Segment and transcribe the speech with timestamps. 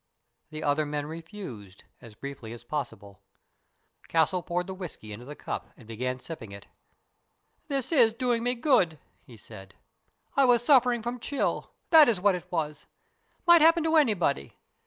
[0.49, 3.21] The other men refused, as briefly as possible.
[4.07, 6.65] Castle poured the whisky into the cup and began sipping it."
[7.67, 9.75] This is doing me good," he said."
[10.35, 11.73] I was suffering from chill.
[11.91, 12.87] That is what it was.
[13.45, 14.57] Might happen to anybody.